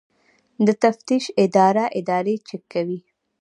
د 0.65 0.67
تفتیش 0.83 1.25
اداره 1.43 1.85
ادارې 1.99 2.35
چک 2.47 2.61
کوي 2.73 2.99